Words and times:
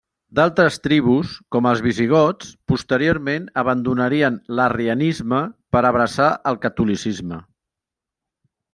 D'altres 0.37 0.77
tribus, 0.85 1.33
com 1.55 1.67
els 1.71 1.83
visigots, 1.87 2.49
posteriorment 2.73 3.47
abandonarien 3.65 4.41
l'arrianisme 4.61 5.45
per 5.77 5.87
abraçar 5.93 6.35
el 6.55 6.63
catolicisme. 6.69 7.45